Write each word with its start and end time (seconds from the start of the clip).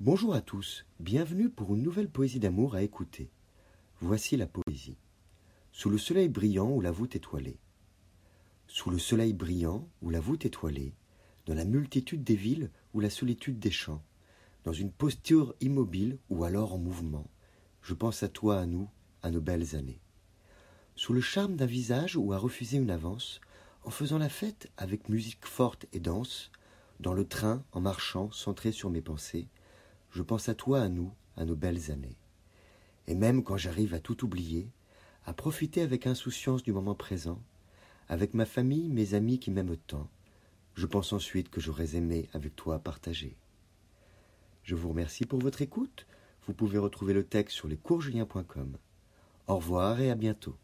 Bonjour 0.00 0.34
à 0.34 0.42
tous, 0.42 0.84
bienvenue 1.00 1.48
pour 1.48 1.74
une 1.74 1.82
nouvelle 1.82 2.10
poésie 2.10 2.38
d'amour 2.38 2.74
à 2.74 2.82
écouter. 2.82 3.30
Voici 4.02 4.36
la 4.36 4.46
poésie. 4.46 4.98
Sous 5.72 5.88
le 5.88 5.96
soleil 5.96 6.28
brillant 6.28 6.70
ou 6.70 6.82
la 6.82 6.90
voûte 6.90 7.16
étoilée. 7.16 7.56
Sous 8.66 8.90
le 8.90 8.98
soleil 8.98 9.32
brillant 9.32 9.88
ou 10.02 10.10
la 10.10 10.20
voûte 10.20 10.44
étoilée, 10.44 10.92
dans 11.46 11.54
la 11.54 11.64
multitude 11.64 12.22
des 12.22 12.36
villes 12.36 12.70
ou 12.92 13.00
la 13.00 13.08
solitude 13.08 13.58
des 13.58 13.70
champs, 13.70 14.02
dans 14.64 14.74
une 14.74 14.92
posture 14.92 15.54
immobile 15.62 16.18
ou 16.28 16.44
alors 16.44 16.74
en 16.74 16.78
mouvement, 16.78 17.30
je 17.80 17.94
pense 17.94 18.22
à 18.22 18.28
toi, 18.28 18.60
à 18.60 18.66
nous, 18.66 18.90
à 19.22 19.30
nos 19.30 19.40
belles 19.40 19.76
années. 19.76 20.02
Sous 20.94 21.14
le 21.14 21.22
charme 21.22 21.56
d'un 21.56 21.64
visage 21.64 22.16
ou 22.16 22.34
à 22.34 22.38
refuser 22.38 22.76
une 22.76 22.90
avance, 22.90 23.40
en 23.82 23.90
faisant 23.90 24.18
la 24.18 24.28
fête 24.28 24.70
avec 24.76 25.08
musique 25.08 25.46
forte 25.46 25.86
et 25.94 26.00
dense, 26.00 26.50
dans 27.00 27.14
le 27.14 27.26
train, 27.26 27.64
en 27.72 27.80
marchant, 27.80 28.30
centré 28.30 28.72
sur 28.72 28.90
mes 28.90 29.00
pensées, 29.02 29.48
je 30.16 30.22
pense 30.22 30.48
à 30.48 30.54
toi, 30.54 30.80
à 30.80 30.88
nous, 30.88 31.12
à 31.36 31.44
nos 31.44 31.56
belles 31.56 31.90
années. 31.90 32.16
Et 33.06 33.14
même 33.14 33.44
quand 33.44 33.58
j'arrive 33.58 33.92
à 33.92 34.00
tout 34.00 34.24
oublier, 34.24 34.70
à 35.26 35.34
profiter 35.34 35.82
avec 35.82 36.06
insouciance 36.06 36.62
du 36.62 36.72
moment 36.72 36.94
présent, 36.94 37.38
avec 38.08 38.32
ma 38.32 38.46
famille, 38.46 38.88
mes 38.88 39.12
amis 39.12 39.38
qui 39.38 39.50
m'aiment 39.50 39.76
tant, 39.76 40.08
je 40.74 40.86
pense 40.86 41.12
ensuite 41.12 41.50
que 41.50 41.60
j'aurais 41.60 41.96
aimé 41.96 42.30
avec 42.32 42.56
toi 42.56 42.78
partager. 42.78 43.36
Je 44.62 44.74
vous 44.74 44.88
remercie 44.88 45.26
pour 45.26 45.40
votre 45.40 45.60
écoute. 45.60 46.06
Vous 46.46 46.54
pouvez 46.54 46.78
retrouver 46.78 47.12
le 47.12 47.24
texte 47.24 47.54
sur 47.54 47.68
lescoursjulien.com. 47.68 48.78
Au 49.48 49.56
revoir 49.56 50.00
et 50.00 50.10
à 50.10 50.14
bientôt. 50.14 50.56